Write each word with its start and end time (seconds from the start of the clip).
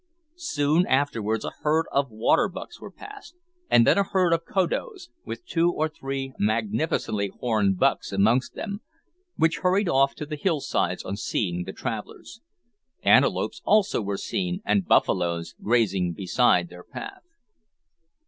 Soon 0.37 0.87
afterwards 0.87 1.45
a 1.45 1.51
herd 1.61 1.85
of 1.91 2.09
waterbucks 2.09 2.81
were 2.81 2.89
passed, 2.89 3.35
and 3.69 3.85
then 3.85 3.99
a 3.99 4.03
herd 4.03 4.33
of 4.33 4.45
koodoos, 4.45 5.11
with 5.27 5.45
two 5.45 5.71
or 5.71 5.87
three 5.87 6.33
magnificently 6.39 7.27
horned 7.39 7.77
bucks 7.77 8.11
amongst 8.11 8.55
them, 8.55 8.81
which 9.35 9.57
hurried 9.59 9.87
off 9.87 10.15
to 10.15 10.25
the 10.25 10.35
hillsides 10.37 11.03
on 11.03 11.17
seeing 11.17 11.65
the 11.65 11.71
travellers. 11.71 12.41
Antelopes 13.03 13.61
also 13.63 14.01
were 14.01 14.17
seen, 14.17 14.63
and 14.65 14.87
buffaloes, 14.87 15.53
grazing 15.61 16.13
beside 16.13 16.69
their 16.69 16.83
path. 16.83 17.21